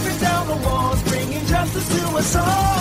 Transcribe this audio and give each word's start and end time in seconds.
racing 0.00 0.20
down 0.20 0.46
the 0.46 0.56
walls, 0.66 1.02
bringing 1.04 1.44
justice 1.46 1.88
to 1.88 2.16
us 2.16 2.36
all. 2.36 2.79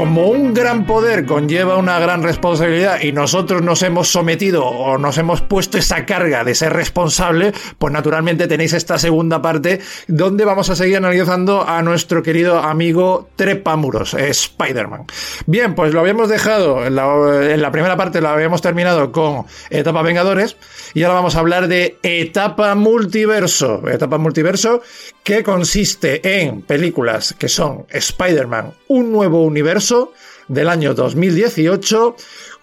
Como 0.00 0.28
un 0.28 0.54
gran 0.54 0.86
poder 0.86 1.26
conlleva 1.26 1.76
una 1.76 1.98
gran 1.98 2.22
responsabilidad 2.22 3.02
y 3.02 3.12
nosotros 3.12 3.60
nos 3.60 3.82
hemos 3.82 4.08
sometido 4.08 4.64
o 4.64 4.96
nos 4.96 5.18
hemos 5.18 5.42
puesto 5.42 5.76
esa 5.76 6.06
carga 6.06 6.42
de 6.42 6.54
ser 6.54 6.72
responsable, 6.72 7.52
pues 7.76 7.92
naturalmente 7.92 8.48
tenéis 8.48 8.72
esta 8.72 8.98
segunda 8.98 9.42
parte 9.42 9.82
donde 10.08 10.46
vamos 10.46 10.70
a 10.70 10.74
seguir 10.74 10.96
analizando 10.96 11.68
a 11.68 11.82
nuestro 11.82 12.22
querido 12.22 12.60
amigo 12.60 13.28
Trepamuros, 13.36 14.14
eh, 14.14 14.30
Spider-Man. 14.30 15.04
Bien, 15.44 15.74
pues 15.74 15.92
lo 15.92 16.00
habíamos 16.00 16.30
dejado, 16.30 16.86
en 16.86 16.94
la, 16.94 17.52
en 17.52 17.60
la 17.60 17.70
primera 17.70 17.98
parte 17.98 18.22
lo 18.22 18.30
habíamos 18.30 18.62
terminado 18.62 19.12
con 19.12 19.44
Etapa 19.68 20.00
Vengadores 20.00 20.56
y 20.94 21.02
ahora 21.02 21.16
vamos 21.16 21.36
a 21.36 21.40
hablar 21.40 21.68
de 21.68 21.98
Etapa 22.02 22.74
Multiverso. 22.74 23.86
Etapa 23.86 24.16
Multiverso 24.16 24.80
que 25.22 25.42
consiste 25.42 26.42
en 26.42 26.62
películas 26.62 27.34
que 27.38 27.48
son 27.48 27.86
Spider-Man, 27.90 28.74
un 28.88 29.12
nuevo 29.12 29.44
universo 29.44 30.12
del 30.48 30.68
año 30.68 30.94
2018, 30.94 32.16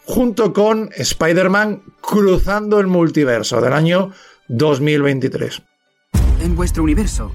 junto 0.05 0.53
con 0.53 0.89
Spider-Man 0.95 1.83
cruzando 2.01 2.79
el 2.79 2.87
multiverso 2.87 3.61
del 3.61 3.73
año 3.73 4.11
2023. 4.47 5.61
En 6.41 6.55
vuestro 6.55 6.83
universo 6.83 7.31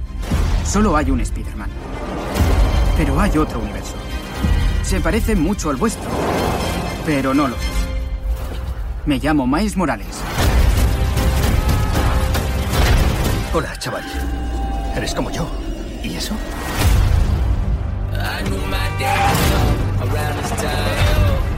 solo 0.65 0.97
hay 0.97 1.11
un 1.11 1.21
Spider-Man. 1.21 1.71
Pero 2.97 3.19
hay 3.21 3.37
otro 3.39 3.59
universo. 3.59 3.95
Se 4.83 5.01
parece 5.01 5.35
mucho 5.35 5.71
al 5.71 5.77
vuestro, 5.77 6.09
pero 7.07 7.33
no 7.35 7.49
lo 7.49 7.55
es. 7.55 7.63
Me 9.07 9.19
llamo 9.19 9.47
Miles 9.47 9.77
Morales. 9.77 10.21
Hola, 13.55 13.77
chaval. 13.79 14.05
Eres 14.95 15.15
como 15.15 15.31
yo. 15.31 15.49
¿Y 16.03 16.15
eso? 16.17 16.35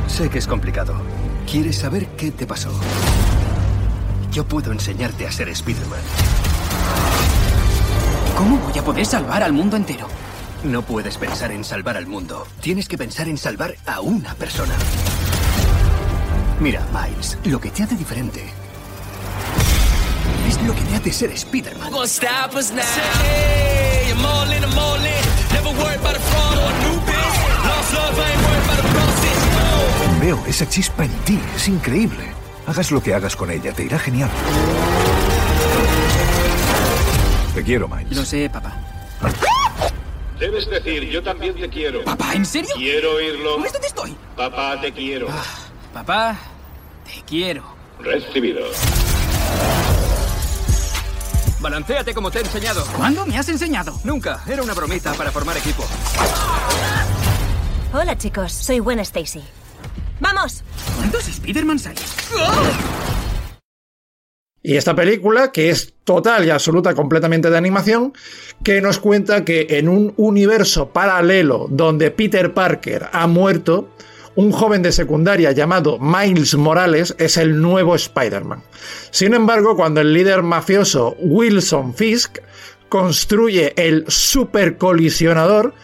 Sé 0.06 0.30
que 0.30 0.38
es 0.38 0.46
complicado. 0.46 0.94
¿Quieres 1.50 1.76
saber 1.78 2.06
qué 2.16 2.30
te 2.30 2.46
pasó? 2.46 2.70
Yo 4.30 4.44
puedo 4.46 4.70
enseñarte 4.70 5.26
a 5.26 5.32
ser 5.32 5.48
Spider-Man. 5.48 6.00
¿Cómo 8.36 8.58
voy 8.58 8.78
a 8.78 8.84
poder 8.84 9.06
salvar 9.06 9.42
al 9.42 9.52
mundo 9.52 9.76
entero? 9.76 10.06
No 10.62 10.82
puedes 10.82 11.18
pensar 11.18 11.50
en 11.50 11.64
salvar 11.64 11.96
al 11.96 12.06
mundo. 12.06 12.46
Tienes 12.60 12.88
que 12.88 12.98
pensar 12.98 13.28
en 13.28 13.36
salvar 13.36 13.74
a 13.86 14.00
una 14.00 14.34
persona. 14.34 14.74
Mira, 16.60 16.86
Miles, 16.92 17.36
lo 17.44 17.60
que 17.60 17.70
te 17.70 17.82
hace 17.82 17.96
diferente 17.96 18.63
es 20.46 20.62
lo 20.62 20.74
que 20.74 20.82
te 20.82 20.96
hace 20.96 21.12
ser 21.12 21.30
Spider-Man. 21.30 21.90
Veo 30.20 30.42
esa 30.46 30.68
chispa 30.68 31.04
en 31.04 31.12
ti, 31.24 31.38
es 31.54 31.68
increíble. 31.68 32.24
Hagas 32.66 32.90
lo 32.90 33.02
que 33.02 33.12
hagas 33.12 33.36
con 33.36 33.50
ella, 33.50 33.72
te 33.72 33.84
irá 33.84 33.98
genial. 33.98 34.30
Te 37.54 37.62
quiero, 37.62 37.88
Miles. 37.88 38.16
Lo 38.16 38.24
sé, 38.24 38.48
papá. 38.48 38.74
Debes 40.38 40.68
decir, 40.68 41.04
yo 41.04 41.22
también 41.22 41.54
te 41.54 41.68
quiero. 41.68 42.02
¿Papá, 42.04 42.32
en 42.34 42.44
serio? 42.44 42.70
Quiero 42.74 43.12
oírlo. 43.16 43.60
¿Ves 43.60 43.72
dónde 43.72 43.88
estoy? 43.88 44.16
Papá, 44.36 44.80
te 44.80 44.92
quiero. 44.92 45.28
Papá, 45.92 46.36
te 47.04 47.22
quiero. 47.24 47.62
Recibido. 48.00 48.64
Balancéate 51.64 52.12
como 52.12 52.30
te 52.30 52.40
he 52.40 52.42
enseñado. 52.42 52.84
¿Cuándo 52.94 53.24
me 53.24 53.38
has 53.38 53.48
enseñado? 53.48 53.98
Nunca. 54.04 54.42
Era 54.46 54.62
una 54.62 54.74
bromita 54.74 55.14
para 55.14 55.32
formar 55.32 55.56
equipo. 55.56 55.82
Hola 57.94 58.18
chicos, 58.18 58.52
soy 58.52 58.80
Gwen 58.80 58.98
Stacy. 58.98 59.42
¡Vamos! 60.20 60.62
¿Cuántos 60.98 61.26
Spider-Mans 61.26 61.86
hay? 61.86 61.96
Y 64.62 64.76
esta 64.76 64.94
película, 64.94 65.52
que 65.52 65.70
es 65.70 65.94
total 66.04 66.44
y 66.44 66.50
absoluta 66.50 66.94
completamente 66.94 67.48
de 67.48 67.56
animación, 67.56 68.12
que 68.62 68.82
nos 68.82 68.98
cuenta 68.98 69.46
que 69.46 69.66
en 69.70 69.88
un 69.88 70.12
universo 70.18 70.90
paralelo 70.90 71.66
donde 71.70 72.10
Peter 72.10 72.52
Parker 72.52 73.08
ha 73.10 73.26
muerto, 73.26 73.88
un 74.36 74.52
joven 74.52 74.82
de 74.82 74.92
secundaria 74.92 75.52
llamado 75.52 75.98
Miles 75.98 76.54
Morales 76.54 77.14
es 77.18 77.36
el 77.36 77.60
nuevo 77.60 77.94
Spider-Man. 77.94 78.62
Sin 79.10 79.34
embargo, 79.34 79.76
cuando 79.76 80.00
el 80.00 80.12
líder 80.12 80.42
mafioso 80.42 81.16
Wilson 81.18 81.94
Fisk 81.94 82.38
construye 82.88 83.72
el 83.76 84.04
supercolisionador, 84.08 85.74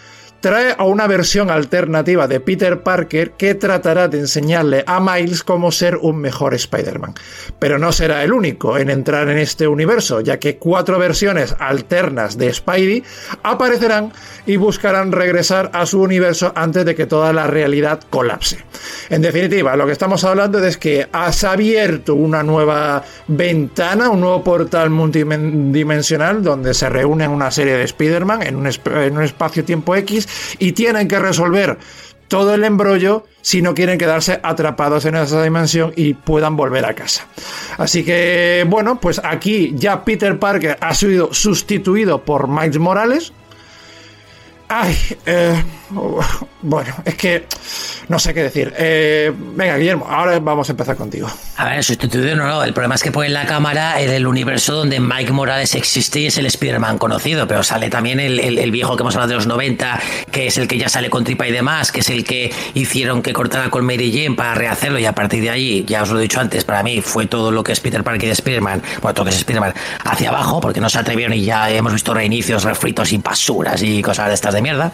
trae 0.40 0.74
a 0.76 0.84
una 0.84 1.06
versión 1.06 1.50
alternativa 1.50 2.26
de 2.26 2.40
Peter 2.40 2.82
Parker 2.82 3.32
que 3.32 3.54
tratará 3.54 4.08
de 4.08 4.18
enseñarle 4.18 4.84
a 4.86 5.00
Miles 5.00 5.42
cómo 5.42 5.70
ser 5.70 5.96
un 5.96 6.18
mejor 6.18 6.54
Spider-Man. 6.54 7.14
Pero 7.58 7.78
no 7.78 7.92
será 7.92 8.24
el 8.24 8.32
único 8.32 8.78
en 8.78 8.90
entrar 8.90 9.28
en 9.28 9.38
este 9.38 9.68
universo, 9.68 10.20
ya 10.20 10.38
que 10.38 10.56
cuatro 10.56 10.98
versiones 10.98 11.54
alternas 11.58 12.38
de 12.38 12.52
Spidey 12.52 13.04
aparecerán 13.42 14.12
y 14.46 14.56
buscarán 14.56 15.12
regresar 15.12 15.70
a 15.74 15.86
su 15.86 16.00
universo 16.00 16.52
antes 16.54 16.84
de 16.84 16.94
que 16.94 17.06
toda 17.06 17.32
la 17.32 17.46
realidad 17.46 18.00
colapse. 18.08 18.64
En 19.10 19.22
definitiva, 19.22 19.76
lo 19.76 19.86
que 19.86 19.92
estamos 19.92 20.24
hablando 20.24 20.64
es 20.64 20.76
que 20.76 21.08
has 21.12 21.44
abierto 21.44 22.14
una 22.14 22.42
nueva 22.42 23.04
ventana, 23.28 24.08
un 24.08 24.20
nuevo 24.20 24.42
portal 24.42 24.90
multidimensional 24.90 26.42
donde 26.42 26.74
se 26.74 26.88
reúnen 26.88 27.30
una 27.30 27.50
serie 27.50 27.74
de 27.74 27.84
Spider-Man 27.84 28.42
en 28.42 28.56
un, 28.56 28.66
en 28.66 29.16
un 29.16 29.22
espacio-tiempo 29.22 29.94
X 29.96 30.28
y 30.58 30.72
tienen 30.72 31.08
que 31.08 31.18
resolver 31.18 31.78
todo 32.30 32.54
el 32.54 32.62
embrollo 32.62 33.26
si 33.42 33.60
no 33.60 33.74
quieren 33.74 33.98
quedarse 33.98 34.38
atrapados 34.42 35.04
en 35.04 35.16
esa 35.16 35.42
dimensión 35.42 35.92
y 35.96 36.14
puedan 36.14 36.56
volver 36.56 36.84
a 36.86 36.94
casa. 36.94 37.26
Así 37.76 38.04
que, 38.04 38.64
bueno, 38.68 39.00
pues 39.00 39.20
aquí 39.24 39.72
ya 39.74 40.04
Peter 40.04 40.38
Parker 40.38 40.78
ha 40.80 40.94
sido 40.94 41.34
sustituido 41.34 42.24
por 42.24 42.46
Miles 42.48 42.78
Morales. 42.78 43.32
Ay, 44.72 44.96
eh, 45.26 45.64
bueno, 46.62 46.94
es 47.04 47.16
que 47.16 47.44
no 48.06 48.20
sé 48.20 48.32
qué 48.32 48.44
decir. 48.44 48.72
Eh, 48.78 49.32
venga, 49.34 49.76
Guillermo, 49.76 50.06
ahora 50.08 50.38
vamos 50.38 50.68
a 50.68 50.72
empezar 50.72 50.94
contigo. 50.94 51.28
A 51.56 51.64
ver, 51.64 51.82
sustituido 51.82 52.36
no, 52.36 52.46
no. 52.46 52.62
El 52.62 52.72
problema 52.72 52.94
es 52.94 53.02
que 53.02 53.10
pone 53.10 53.26
en 53.26 53.34
la 53.34 53.46
cámara 53.46 54.00
el, 54.00 54.10
el 54.10 54.28
universo 54.28 54.74
donde 54.76 55.00
Mike 55.00 55.32
Morales 55.32 55.74
existe 55.74 56.20
y 56.20 56.26
es 56.26 56.38
el 56.38 56.46
Spider-Man 56.46 56.98
conocido, 56.98 57.48
pero 57.48 57.64
sale 57.64 57.90
también 57.90 58.20
el 58.20 58.70
viejo 58.70 58.96
que 58.96 59.02
hemos 59.02 59.16
hablado 59.16 59.30
de 59.30 59.34
los 59.36 59.48
90, 59.48 60.00
que 60.30 60.46
es 60.46 60.56
el 60.56 60.68
que 60.68 60.78
ya 60.78 60.88
sale 60.88 61.10
con 61.10 61.24
tripa 61.24 61.48
y 61.48 61.52
demás, 61.52 61.90
que 61.90 62.00
es 62.00 62.10
el 62.10 62.22
que 62.22 62.52
hicieron 62.74 63.22
que 63.22 63.32
cortara 63.32 63.70
con 63.70 63.84
Mary 63.84 64.12
Jane 64.12 64.36
para 64.36 64.54
rehacerlo 64.54 65.00
y 65.00 65.06
a 65.06 65.14
partir 65.16 65.42
de 65.42 65.50
ahí, 65.50 65.84
ya 65.84 66.02
os 66.02 66.10
lo 66.10 66.20
he 66.20 66.22
dicho 66.22 66.40
antes, 66.40 66.62
para 66.62 66.84
mí 66.84 67.00
fue 67.00 67.26
todo 67.26 67.50
lo 67.50 67.64
que 67.64 67.72
es 67.72 67.80
Peter 67.80 68.04
Parker 68.04 68.28
y 68.28 68.32
Spider-Man, 68.32 68.82
bueno, 69.02 69.14
todo 69.14 69.24
lo 69.24 69.30
que 69.30 69.34
es 69.34 69.40
Spider-Man 69.40 69.74
hacia 70.04 70.28
abajo, 70.28 70.60
porque 70.60 70.80
no 70.80 70.88
se 70.88 70.98
atrevieron 70.98 71.36
y 71.36 71.44
ya 71.44 71.68
hemos 71.70 71.92
visto 71.92 72.14
reinicios, 72.14 72.62
refritos 72.62 73.12
y 73.12 73.18
basuras 73.18 73.82
y 73.82 74.00
cosas 74.02 74.28
de 74.28 74.34
estas 74.34 74.54
de 74.54 74.59
mierda. 74.62 74.90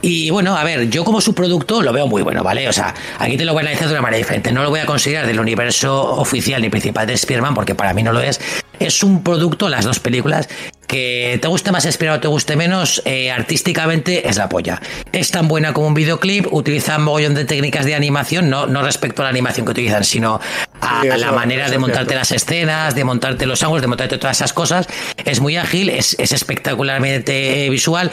Y 0.00 0.30
bueno, 0.30 0.56
a 0.56 0.62
ver, 0.62 0.88
yo 0.90 1.02
como 1.02 1.20
subproducto 1.20 1.82
lo 1.82 1.92
veo 1.92 2.06
muy 2.06 2.22
bueno, 2.22 2.44
¿vale? 2.44 2.68
O 2.68 2.72
sea, 2.72 2.94
aquí 3.18 3.36
te 3.36 3.44
lo 3.44 3.52
voy 3.52 3.60
a 3.60 3.62
analizar 3.62 3.88
de 3.88 3.94
una 3.94 4.02
manera 4.02 4.18
diferente. 4.18 4.52
No 4.52 4.62
lo 4.62 4.70
voy 4.70 4.78
a 4.78 4.86
considerar 4.86 5.26
del 5.26 5.40
universo 5.40 6.12
oficial 6.14 6.62
ni 6.62 6.68
principal 6.70 7.04
de 7.08 7.14
Spider-Man, 7.14 7.54
porque 7.54 7.74
para 7.74 7.92
mí 7.94 8.04
no 8.04 8.12
lo 8.12 8.20
es. 8.20 8.40
Es 8.78 9.02
un 9.02 9.24
producto, 9.24 9.68
las 9.68 9.84
dos 9.84 9.98
películas, 9.98 10.48
que 10.86 11.36
te 11.42 11.48
guste 11.48 11.72
más 11.72 11.84
Spider-Man 11.84 12.18
o 12.18 12.20
te 12.20 12.28
guste 12.28 12.54
menos, 12.54 13.02
eh, 13.06 13.32
artísticamente 13.32 14.28
es 14.28 14.36
la 14.36 14.48
polla. 14.48 14.80
Es 15.10 15.32
tan 15.32 15.48
buena 15.48 15.72
como 15.72 15.88
un 15.88 15.94
videoclip, 15.94 16.46
utilizan 16.52 17.02
mogollón 17.02 17.34
de 17.34 17.44
técnicas 17.44 17.84
de 17.84 17.96
animación, 17.96 18.48
no, 18.48 18.68
no 18.68 18.82
respecto 18.82 19.22
a 19.22 19.24
la 19.24 19.30
animación 19.30 19.66
que 19.66 19.72
utilizan, 19.72 20.04
sino 20.04 20.38
a, 20.80 21.02
Sí, 21.02 21.08
a 21.08 21.16
eso- 21.16 21.26
la 21.26 21.32
manera 21.32 21.68
de 21.68 21.76
montarte 21.78 22.10
cierto. 22.14 22.20
las 22.20 22.30
escenas, 22.30 22.94
de 22.94 23.02
montarte 23.02 23.46
los 23.46 23.60
ángulos, 23.64 23.82
de 23.82 23.88
montarte 23.88 24.16
todas 24.16 24.36
esas 24.36 24.52
cosas. 24.52 24.86
Es 25.24 25.40
muy 25.40 25.56
ágil, 25.56 25.90
es, 25.90 26.14
es 26.20 26.30
espectacularmente 26.30 27.68
visual. 27.68 28.12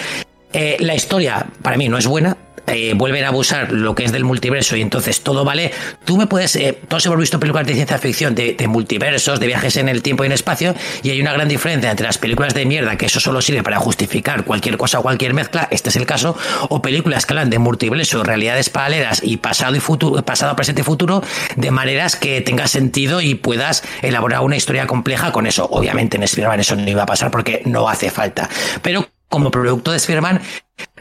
Eh, 0.53 0.77
la 0.79 0.95
historia, 0.95 1.45
para 1.61 1.77
mí, 1.77 1.89
no 1.89 1.97
es 1.97 2.07
buena. 2.07 2.37
Eh, 2.67 2.93
vuelven 2.95 3.23
a 3.23 3.27
abusar 3.27 3.71
lo 3.71 3.93
que 3.93 4.05
es 4.05 4.11
del 4.11 4.23
multiverso 4.23 4.75
y 4.75 4.81
entonces 4.81 5.21
todo 5.21 5.45
vale. 5.45 5.71
Tú 6.03 6.17
me 6.17 6.25
puedes. 6.25 6.55
Eh, 6.55 6.77
todos 6.87 7.05
hemos 7.05 7.19
visto 7.19 7.39
películas 7.39 7.67
de 7.67 7.75
ciencia 7.75 7.97
ficción 7.99 8.33
de, 8.33 8.55
multiversos, 8.67 9.39
de 9.39 9.47
viajes 9.47 9.77
en 9.77 9.87
el 9.87 10.01
tiempo 10.01 10.23
y 10.23 10.27
en 10.27 10.31
espacio, 10.31 10.73
y 11.03 11.11
hay 11.11 11.21
una 11.21 11.33
gran 11.33 11.47
diferencia 11.47 11.91
entre 11.91 12.07
las 12.07 12.17
películas 12.17 12.53
de 12.53 12.65
mierda, 12.65 12.97
que 12.97 13.05
eso 13.05 13.19
solo 13.19 13.41
sirve 13.41 13.61
para 13.61 13.77
justificar 13.77 14.45
cualquier 14.45 14.77
cosa 14.77 14.99
o 14.99 15.03
cualquier 15.03 15.33
mezcla, 15.33 15.67
este 15.69 15.89
es 15.89 15.95
el 15.95 16.05
caso, 16.05 16.35
o 16.69 16.81
películas 16.81 17.25
que 17.25 17.33
hablan 17.33 17.49
de 17.49 17.59
multiverso, 17.59 18.23
realidades 18.23 18.69
paralelas 18.69 19.21
y 19.23 19.37
pasado 19.37 19.75
y 19.75 19.79
futuro, 19.79 20.23
pasado, 20.23 20.55
presente 20.55 20.81
y 20.81 20.83
futuro, 20.83 21.21
de 21.55 21.71
maneras 21.71 22.15
que 22.15 22.41
tenga 22.41 22.67
sentido 22.67 23.21
y 23.21 23.35
puedas 23.35 23.83
elaborar 24.01 24.41
una 24.41 24.55
historia 24.55 24.87
compleja 24.87 25.31
con 25.31 25.45
eso. 25.45 25.67
Obviamente 25.69 26.17
en 26.17 26.23
Spider-Man 26.23 26.59
eso 26.59 26.75
no 26.75 26.89
iba 26.89 27.03
a 27.03 27.05
pasar 27.05 27.29
porque 27.29 27.61
no 27.65 27.87
hace 27.87 28.09
falta. 28.09 28.49
Pero 28.81 29.07
como 29.29 29.51
producto 29.51 29.91
de 29.91 29.97
Spider-Man, 29.97 30.41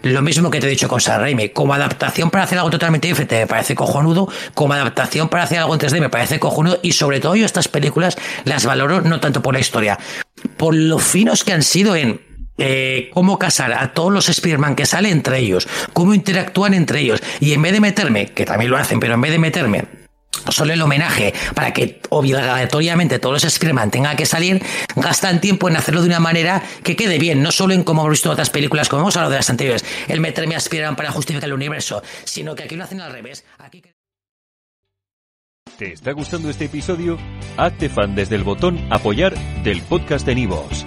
lo 0.03 0.23
mismo 0.23 0.50
que 0.50 0.61
te 0.61 0.67
he 0.67 0.71
dicho 0.71 0.88
con 0.88 1.00
Sam 1.00 1.21
Raimi, 1.21 1.49
como 1.50 1.75
adaptación 1.75 2.31
para 2.31 2.44
hacer 2.44 2.59
algo 2.59 2.71
totalmente 2.71 3.09
diferente 3.09 3.41
me 3.41 3.47
parece 3.47 3.75
cojonudo, 3.75 4.29
como 4.55 4.75
adaptación 4.75 5.29
para 5.29 5.44
hacer 5.44 5.59
algo 5.59 5.75
en 5.75 5.81
3D 5.81 6.00
me 6.00 6.11
parece 6.11 6.38
cojonudo. 6.38 6.79
Y 6.82 6.93
sobre 6.93 7.21
todo 7.21 7.37
yo 7.37 7.47
estas 7.47 7.69
películas 7.69 8.17
las 8.44 8.67
valoro 8.67 9.00
no 9.00 9.21
tanto 9.21 9.43
por 9.43 9.55
la 9.55 9.61
historia, 9.61 9.99
por 10.56 10.75
lo 10.75 10.99
finos 10.99 11.44
que 11.44 11.53
han 11.53 11.62
sido 11.62 11.97
en 11.97 12.21
eh, 12.59 13.11
cómo 13.15 13.38
casar 13.38 13.73
a 13.73 13.93
todos 13.93 14.12
los 14.12 14.29
Spider-Man 14.29 14.77
que 14.77 14.87
salen 14.87 15.12
entre 15.12 15.38
ellos, 15.38 15.67
cómo 15.93 16.15
interactúan 16.15 16.75
entre 16.75 17.00
ellos. 17.00 17.23
Y 17.41 17.53
en 17.53 17.62
vez 17.62 17.73
de 17.73 17.81
meterme, 17.81 18.27
que 18.27 18.44
también 18.44 18.70
lo 18.70 18.77
hacen, 18.77 19.00
pero 19.00 19.15
en 19.15 19.20
vez 19.20 19.32
de 19.32 19.38
meterme 19.38 20.04
solo 20.48 20.72
el 20.72 20.82
homenaje 20.82 21.34
para 21.54 21.72
que 21.72 22.00
obligatoriamente 22.10 23.19
todos 23.19 23.34
los 23.34 23.44
Spider-Man 23.44 23.90
tengan 23.90 24.16
que 24.16 24.26
salir, 24.26 24.62
gastan 24.96 25.40
tiempo 25.40 25.69
en 25.69 25.76
hacerlo 25.76 26.02
de 26.02 26.08
una 26.08 26.20
manera 26.20 26.62
que 26.82 26.96
quede 26.96 27.19
bien, 27.19 27.42
no 27.42 27.52
solo 27.52 27.75
en 27.75 27.84
como 27.84 28.02
hemos 28.02 28.12
visto 28.12 28.31
otras 28.31 28.50
películas, 28.50 28.88
como 28.88 29.02
hemos 29.02 29.16
hablado 29.16 29.32
de 29.32 29.38
las 29.38 29.50
anteriores, 29.50 29.84
el 30.08 30.20
meterme 30.20 30.54
a 30.54 30.58
Spider-Man 30.58 30.96
para 30.96 31.10
justificar 31.10 31.48
el 31.48 31.54
universo, 31.54 32.02
sino 32.25 32.54
que 32.54 32.64
aquí 32.64 32.76
lo 32.76 32.84
hacen 32.84 33.00
al 33.00 33.12
revés. 33.12 33.44
Aquí... 33.58 33.82
¿Te 35.78 35.92
está 35.92 36.12
gustando 36.12 36.50
este 36.50 36.66
episodio? 36.66 37.19
Hazte 37.56 37.88
fan 37.88 38.14
desde 38.14 38.36
el 38.36 38.44
botón 38.44 38.78
Apoyar 38.90 39.34
del 39.64 39.82
podcast 39.82 40.25
de 40.25 40.36
Nivos. 40.36 40.86